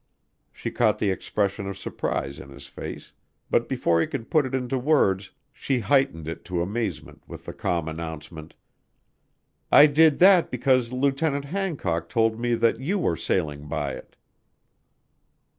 [0.51, 3.13] She caught the expression of surprise in his face,
[3.51, 7.53] but before he could put it into words she heightened it to amazement with the
[7.53, 8.55] calm announcement:
[9.71, 14.15] "I did that because Lieutenant Hancock told me that you were sailing by it."